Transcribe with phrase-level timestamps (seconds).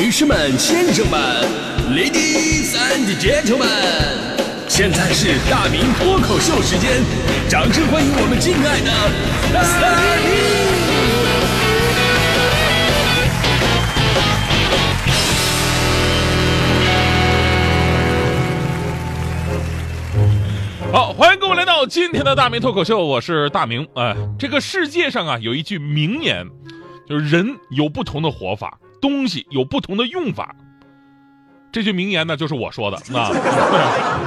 [0.00, 1.20] 女士们、先生们
[1.90, 3.66] ，Ladies and Gentlemen，
[4.66, 7.02] 现在是大明脱口秀时间，
[7.50, 8.90] 掌声欢迎我们敬爱的
[9.52, 9.60] 大
[20.80, 20.90] 明！
[20.90, 23.86] 好，欢迎各位来到今天的大明脱口秀，我是大明。
[23.96, 26.46] 哎，这个世界上啊，有一句名言，
[27.06, 30.54] 就是人有不同的活法，东西有不同的用法。
[31.72, 32.98] 这句名言呢，就是我说的。
[33.12, 33.28] 那，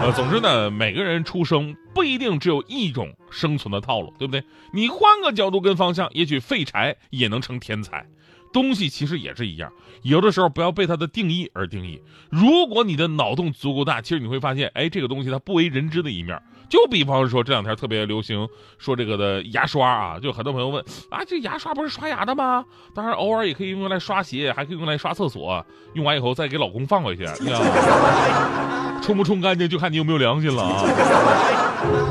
[0.00, 4.44] 呃，总之呢，每个人出生不一定只有一种生存的套路，对不对？
[4.72, 8.06] 你换个角度跟方向，也许废柴也能成天才。
[8.52, 9.72] 东西其实也是一样，
[10.02, 12.00] 有的时候不要被它的定义而定义。
[12.30, 16.40] 如果你的脑洞足够大，其实你会发现，哎，这个东西它不为人知的一面。
[16.72, 22.64] 就比方说这两天特别流行说这个的牙刷啊，就很多朋友问啊，这牙刷不是刷牙的吗？
[22.94, 29.00] 当然偶尔也可以用来刷鞋，还可以用来刷厕所，用完以后再给老公放回去， 你知道吗？
[29.02, 30.82] 冲不冲干净就看你有没有良心了啊。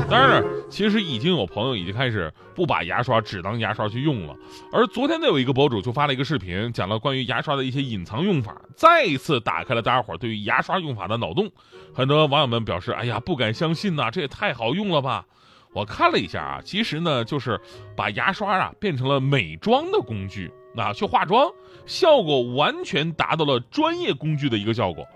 [0.08, 4.36] 当然，其实已经有朋友已经开始不把牙刷只当牙刷去用了。
[4.70, 11.50] 而昨天呢，有一个博主就发了一个视频，讲了关于牙刷的一些隐藏用法，再一次打开了大家伙对于牙刷用法的脑洞。
[11.94, 15.24] 很多网友们表示：“哎呀，不敢相信呐，这也太太好用了吧！”
[15.72, 17.58] 我看了一下啊，其实呢，就是
[17.96, 21.50] 把牙刷啊变成了美妆的工具，啊，去化妆，
[21.86, 25.08] 效果完全达到了专业工具的一个效果。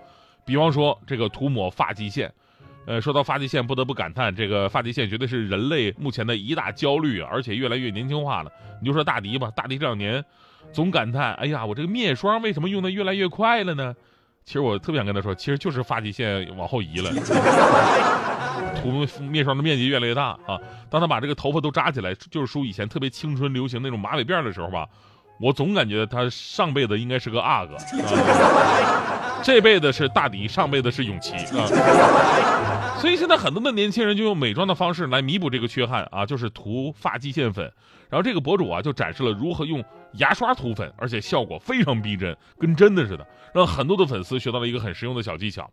[0.43, 2.33] 比方说这个涂抹发际线。
[2.87, 8.51] 呃，说到发际线，不得不感叹，这个发际线绝对是人类目前的一大焦虑，而且越来越年轻化了。
[8.81, 10.23] 你就说大迪吧，大迪这两年
[10.71, 13.93] 总感叹，哎呀，我这个面霜为什么用的越来越快了呢？
[14.45, 17.11] 其实我特别想跟他说，其实就是发际线往后移了，
[18.91, 20.59] 涂面霜的面积越来越大啊。
[20.89, 24.87] 当他把这个头发都扎起来，就是梳以前特别青春流行那种马尾辫的时候吧，
[25.39, 27.75] 我总感觉他上辈子应该是个阿哥。
[29.43, 37.71] 这辈子是大迪，上辈子是永琪啊，所以现在很多的年轻人就用美妆的方式来弥补这个缺憾啊，就是涂发际线粉。
[38.09, 39.83] 然后这个博主啊就展示了如何用
[40.13, 45.69] 牙刷涂粉，而且效果非常逼真，跟真的似的，让很多的粉丝学到了一个很实用的小技巧。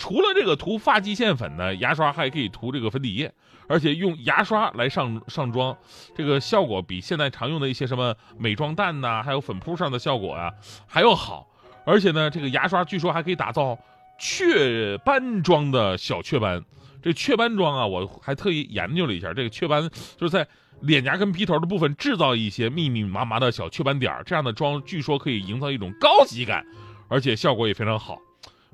[0.00, 3.30] 除了这个涂发际线粉呢，牙刷还可以涂这个粉底液，
[3.68, 5.76] 而且用牙刷来上上妆，
[6.16, 10.50] 这个效果比现在常用的一些什么美妆蛋呐，还有粉扑上的效果啊
[10.86, 11.46] 还要好。
[11.84, 13.78] 而且呢，这个牙刷据说还可以打造
[14.18, 16.64] 雀斑妆的小雀斑。
[17.02, 20.48] 这雀斑妆啊，我还特意研究了一下，这个雀斑就是在
[20.80, 26.64] 脸颊跟鼻头的部分制造一些密密麻麻的小雀斑点，这样的妆据说可以营造一种高级感，
[27.08, 28.18] 而且效果也非常好。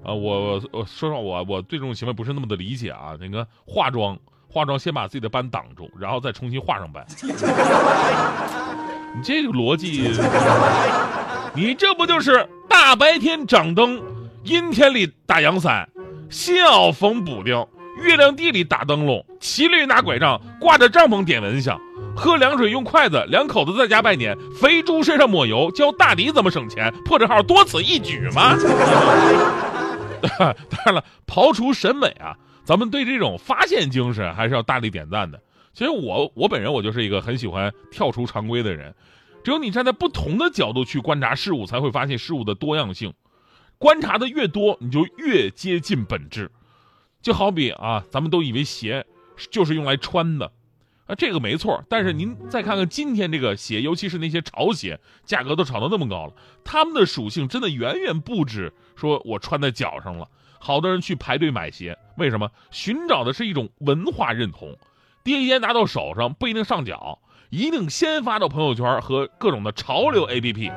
[0.05, 3.17] 啊，我我说实话，我我对这种行为不是那么的理解啊。
[3.19, 4.17] 那个化妆，
[4.49, 7.05] 化妆先把自己的斑挡住，然后再重新画上斑。
[9.15, 10.13] 你这个逻辑，
[11.55, 12.47] 你这不就是？
[12.69, 14.03] 大白天掌灯，
[14.45, 15.89] 阴天里打阳伞，
[16.29, 17.67] 新袄缝补丁，
[18.03, 21.81] 月亮地里打灯笼，骑驴拿拐杖，挂着帐篷点蚊香，
[22.15, 28.55] 喝凉水用筷子，两口子在家拜年，肥猪身上抹油，教大迪怎么省钱，破折号多此一举吗？
[30.39, 35.41] 当然了，刨除审美啊，咱们对这种发现精神还是要大力点赞的。
[35.73, 38.95] 其实我我本人我就是一个很喜欢跳出常规的人。
[39.45, 43.15] 只有你站在不同的角度去观察事物，才会发现事物的多样性。
[43.79, 46.51] 观察的越多，你就越接近本质。
[47.23, 49.07] 就好比啊，咱们都以为鞋
[49.51, 50.51] 就是用来穿的，
[51.07, 51.83] 啊，这个没错。
[51.89, 56.33] 但是您再看看今天这个鞋，尤其是那些潮鞋，价格都炒到那么高了，
[56.65, 60.29] 它们的属性真的远远不止说我穿在脚上了。
[60.59, 62.51] 好多人去排队买鞋，为什么？
[62.71, 64.77] 寻找的是一种文化认同。
[65.23, 67.21] 第一天拿到手上不一定上脚。
[67.49, 70.73] 一定先发到朋友圈和各种的潮流 APP，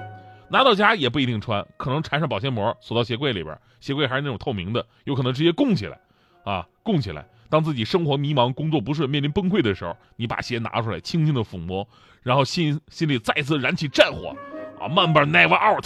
[0.51, 5.99] 拿到家也不一定穿，可能缠上保鲜膜锁到鞋柜里边，鞋柜还是那种透明的，有可能直接供起来，
[6.45, 7.27] 啊，供起来。
[7.49, 11.87] 当自己生活迷茫、工作不顺、面临崩溃的时候，你把鞋拿出来，轻轻的抚摸，
[12.21, 14.35] 然后心心里再次燃起战火，
[14.79, 15.85] 啊慢慢 never out。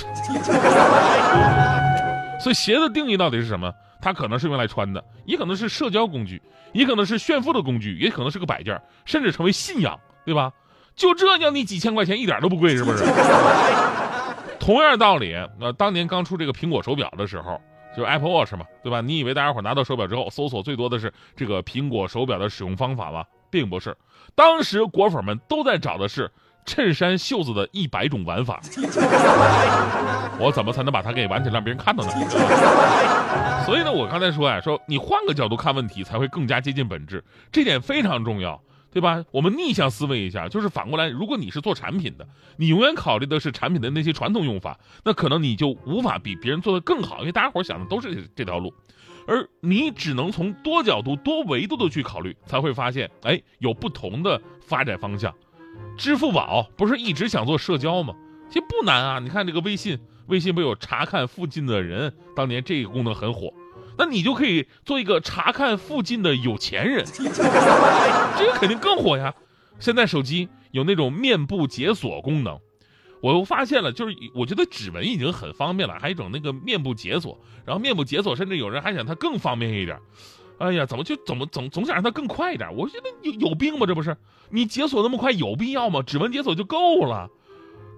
[2.41, 3.73] 所以鞋的定义到底是什么？
[4.01, 6.41] 它可能是用来穿的，也可能是社交工具，
[6.73, 10.51] 也可能是炫富的工具，也可能是个摆件，甚至成为信仰，对吧？
[10.95, 13.05] 就这要你几千块钱一点都不贵，是不是？
[14.59, 17.61] 同样道理，那当年刚出这个苹果手表的时候，
[17.95, 19.01] 就是 Apple Watch 嘛，对吧？
[19.01, 23.23] 你以为大家伙拿到手表之后，搜索最多的是这个苹果手表的使用方法吗？
[23.49, 23.95] 并不是，
[24.33, 26.31] 当时果粉们都在找的是
[26.65, 28.59] 衬衫袖子的一百种玩法。
[30.39, 32.11] 我怎么才能把它给玩起来，让别人看到呢？
[33.63, 38.59] 所以呢，我刚才说呀，说你换个角度看问题，才会更加接近本质，这点非常重要。
[38.93, 39.25] 对吧？
[39.31, 48.71] 我们逆向思维一下，就是反过来，如果你是做产品的，你永远考虑的是产品的那些传统用法，那可能你就无法比别人做的更好，因为大家伙想的都是这条路，
[49.27, 55.33] 而你只能从多角度、多维度的去考虑，才会发现，哎，有不同的发展方向。
[55.97, 58.13] 支付宝不是一直想做社交吗？
[58.47, 59.97] 其实不难啊，你看这个微信，
[60.27, 63.51] 微信不有查看附近的人，当年这个功能很火。
[63.97, 69.33] 那你就可以做一个查看附近的有钱人， 这个肯定更火呀。
[69.79, 72.59] 现在手机有那种面部解锁功能，
[73.21, 79.99] 我又发现了，就是我觉得指纹已经很方便了，还有一种那个面部解锁，然后面部解锁甚至有人还想它更方便一点。
[80.59, 82.73] 哎呀，怎么就怎么总总想让它更快一点？
[82.75, 83.85] 我觉得有有病吗？
[83.85, 84.15] 这不是
[84.49, 86.01] 你解锁那么快有必要吗？
[86.01, 87.29] 指纹解锁就够了。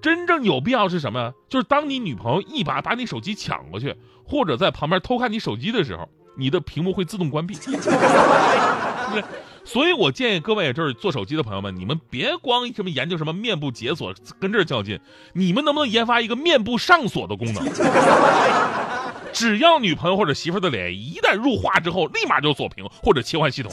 [0.05, 1.33] 真正有必要是什么？
[1.49, 6.07] 就是当你女朋友一把把你手机抢过去，或者在旁边偷看你手机的时候，
[6.37, 7.55] 你的屏幕会自动关闭。
[7.65, 9.23] 对，
[9.63, 14.99] 所以我建议各位就是做手机的朋友们，你们别光什么研究什么面部解锁，跟这儿较劲，
[15.33, 17.67] 你们能不能研发一个面部上锁的功能？
[19.33, 23.71] 只要女朋友或者媳妇的脸一旦入画之后，立马就锁屏或者切换系统。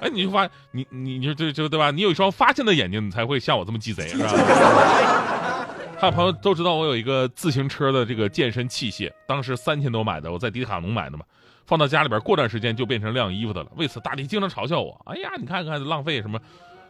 [0.00, 1.90] 哎，你就发你你你说这这对吧？
[1.90, 4.28] 你有一双发现的眼睛，你才会像我这么鸡贼，是吧？
[5.98, 11.24] 还有朋友都知道我有一个自行车的这个健身器械，当时三千多买的，我在迪卡侬买的嘛，
[11.64, 13.70] 放到家里边，过段时间就变成晾衣服的了。
[13.76, 16.38] 为此，大力经常嘲笑我：“哎呀，你看看浪费什么？”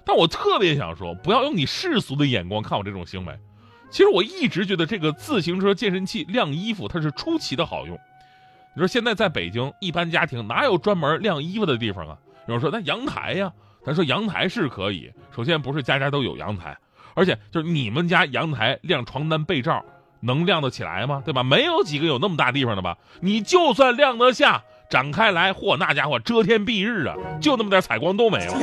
[0.05, 3.39] 但我特别想说，不要用你世俗的眼光看我这种行为。
[3.91, 7.97] 其实我一直觉得这个自行车健身器晾衣服，它是出奇的好用。
[8.75, 12.19] 你说现在在北京，一般家庭哪有专门晾衣服的地方啊？
[12.47, 13.53] 有人说那阳台呀，
[13.85, 15.13] 咱说阳台是可以。
[15.35, 16.77] 首先不是家家都有阳台，
[17.15, 19.85] 而且就是你们家阳台晾床单被罩
[20.21, 21.23] 能晾得起来吗？
[21.25, 21.43] 对吧？
[21.43, 22.97] 没有几个有那么大地方的吧？
[23.21, 28.55] 你就算晾得下，展开来，嚯，那家伙遮天蔽日啊，就那么点采光都没了。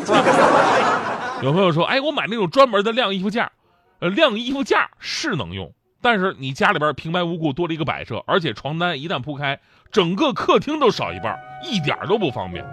[1.43, 3.51] 有朋友说，哎，我买那种专门的晾衣服架，
[3.99, 9.59] 呃，晾衣服架是能用，但是你家里边平白无故多了一个摆设，而且床单一旦铺开，
[9.91, 12.65] 整个客厅都少一半，一点都不方便。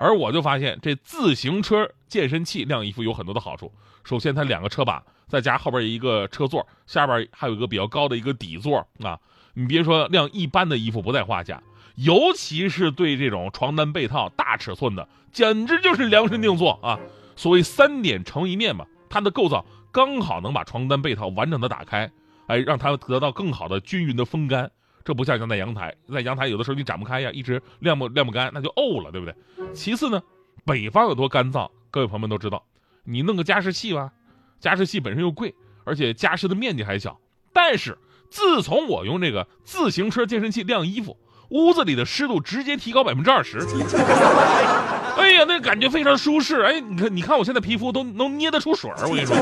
[0.00, 3.70] 而我就发现，这自行车健身器晾衣服有很多的好处。
[4.02, 9.20] 首先，它两个车把，再加后边一个车座，下边还有一个比较高的一个底座啊。
[9.52, 11.62] 你别说晾一般的衣服不在话下，
[11.96, 16.98] 尤其是对这种床单被套大尺寸的，简直就是量身定做啊。
[17.36, 22.10] 所谓三点成一面嘛，它的构造刚好能把床单被套完整的打开，
[22.46, 24.70] 哎，让它得到更好的均匀的风干。
[25.04, 29.34] 这不像像在阳台，在阳台有的时候你展不开呀，一直晾不晾不干，那就沤了，对不对？
[29.72, 30.22] 其次呢，
[30.64, 32.62] 北方有多干燥，各位朋友们都知道，
[33.04, 34.10] 你弄个加湿器吧，
[34.58, 35.54] 加湿器本身又贵，
[35.84, 37.18] 而且加湿的面积还小。
[37.52, 37.98] 但是
[38.30, 41.16] 自从我用这个自行车健身器晾衣服，
[41.48, 43.58] 屋子里的湿度直接提高百分之二十。
[45.16, 46.60] 哎呀，那感觉非常舒适。
[46.62, 49.34] 哎，你看，你看我现在皮肤都能捏得出水儿，我跟你说。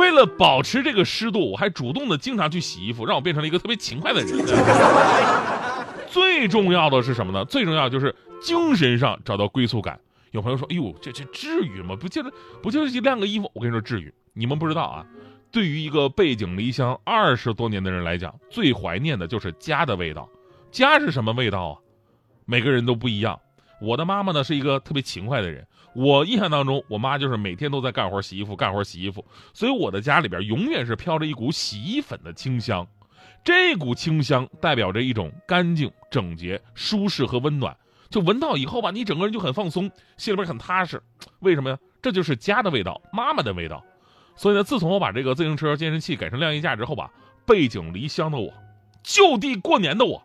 [0.00, 4.28] 为了保持这个湿度，我还主动的经常去洗衣服，让我变成了一个特别勤快的人。
[6.08, 7.44] 最重要的是什么呢？
[7.44, 10.00] 最重要就是精神上找到归宿感。
[10.30, 11.94] 有朋友说：“哎呦，这这至于吗？
[11.94, 12.32] 不就是
[12.62, 14.12] 不就是晾个衣服？”我跟你说，至于。
[14.32, 15.04] 你们不知道啊，
[15.50, 20.28] 对于一个背井离乡二十多年的人来讲，最怀念的就是家的味道。
[20.70, 21.76] 家是什么味道啊？
[22.46, 23.38] 每个人都不一样。
[23.82, 25.66] 我的妈妈呢是一个特别勤快的人。
[25.94, 32.86] 我印象当中，我妈就是每天都在干活洗衣服，干活洗衣服，所以我的家里边永远是飘着一股洗衣粉的清香。
[33.42, 37.76] 这股清香代表着一种干净、整洁、舒适和温暖。
[38.08, 41.02] 就闻到以后吧，你整个人就很放松，心里边很踏实。
[41.40, 41.78] 为什么呀？
[42.02, 43.84] 这就是家的味道，妈妈的味道。
[44.36, 47.10] 所以呢，自从我把这个自行车健身器改成晾衣架之后吧，
[47.46, 48.52] 背井离乡的我，
[49.02, 50.22] 就地过年的我。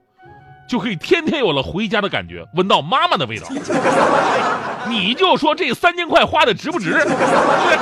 [0.67, 3.47] 就可以天天有了回家的感觉，闻到妈妈的味道。
[4.89, 6.93] 你就说这三千块花的值不值？
[6.93, 7.77] 对，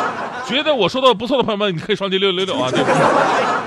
[0.48, 2.70] 觉得我说的不错的朋友们，你可以双击六六六啊！
[2.72, 2.84] 对，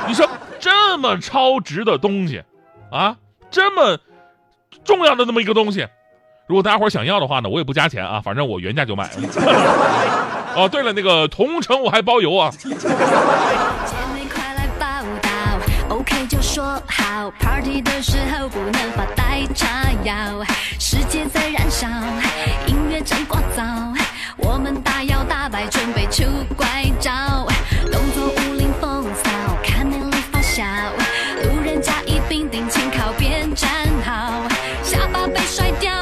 [0.06, 0.28] 你说
[0.58, 2.42] 这么超值的东西，
[2.90, 3.16] 啊，
[3.50, 3.98] 这么
[4.84, 5.86] 重要的那么一个东西，
[6.46, 9.12] 如果大家伙想要的话呢，我也不加钱啊，反正我原价就买了。
[10.56, 12.50] 哦，对了，那个同城我还包邮啊。
[16.86, 19.66] 好，party 的时候不能发呆叉
[20.04, 20.44] 腰，
[20.78, 21.86] 世界在燃烧，
[22.66, 23.96] 音乐正聒噪，
[24.36, 26.24] 我们大摇大摆准备出
[26.56, 27.12] 怪招，
[27.90, 29.30] 动作无林风骚，
[29.64, 30.64] 看美丽发笑，
[31.44, 33.68] 路人甲乙丙丁请靠边站
[34.04, 34.42] 好，
[34.82, 35.92] 下巴被甩掉，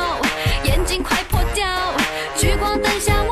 [0.64, 1.66] 眼睛快破掉，
[2.36, 3.23] 聚光灯下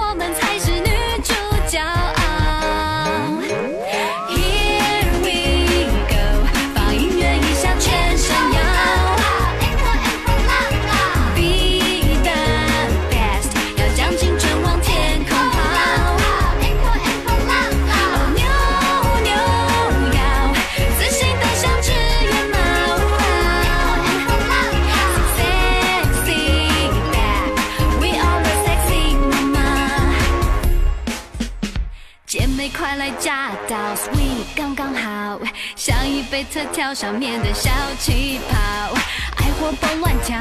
[36.32, 38.94] 被特调上面的小气泡，
[39.36, 40.38] 爱活蹦乱跳，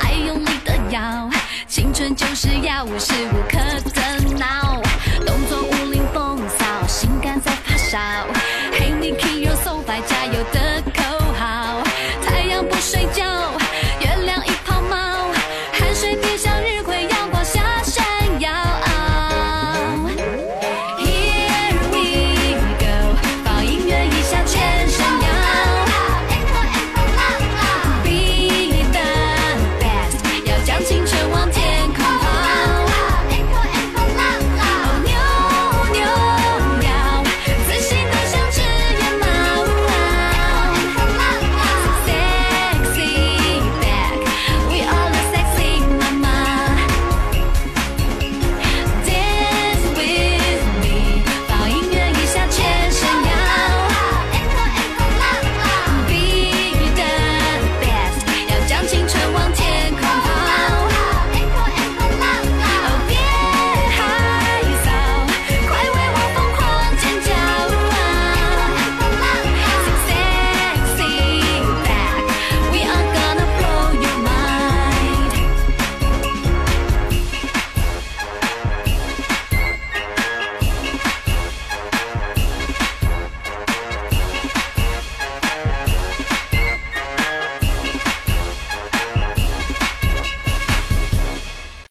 [0.00, 1.28] 爱用力的摇，
[1.68, 3.58] 青春就是要无时无刻
[3.90, 4.80] 的闹，
[5.26, 7.98] 动作无灵风骚，性感在发烧。